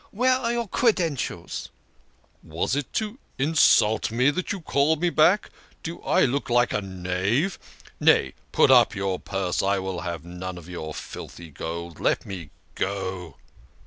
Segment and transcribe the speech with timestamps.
[0.09, 1.69] "Where are your credentials?"
[2.43, 5.51] "Was it to insult me that you called me back?
[5.83, 7.59] Do I look a knave?
[7.99, 9.61] Nay, put up your purse.
[9.61, 11.99] I'll have none of your filthy gold.
[11.99, 13.35] Let me go."